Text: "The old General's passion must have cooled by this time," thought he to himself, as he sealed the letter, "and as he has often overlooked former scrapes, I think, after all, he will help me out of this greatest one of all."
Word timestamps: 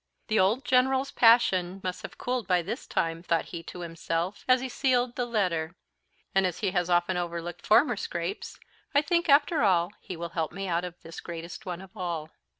"The 0.29 0.39
old 0.39 0.65
General's 0.65 1.11
passion 1.11 1.79
must 1.83 2.01
have 2.01 2.17
cooled 2.17 2.47
by 2.47 2.63
this 2.63 2.87
time," 2.87 3.21
thought 3.21 3.49
he 3.53 3.61
to 3.65 3.81
himself, 3.81 4.43
as 4.47 4.59
he 4.59 4.67
sealed 4.67 5.15
the 5.15 5.27
letter, 5.27 5.75
"and 6.33 6.43
as 6.47 6.61
he 6.61 6.71
has 6.71 6.89
often 6.89 7.17
overlooked 7.17 7.67
former 7.67 7.95
scrapes, 7.95 8.59
I 8.95 9.03
think, 9.03 9.29
after 9.29 9.61
all, 9.61 9.93
he 9.99 10.17
will 10.17 10.29
help 10.29 10.51
me 10.51 10.67
out 10.67 10.85
of 10.85 10.99
this 11.03 11.19
greatest 11.19 11.67
one 11.67 11.81
of 11.81 11.95
all." 11.95 12.31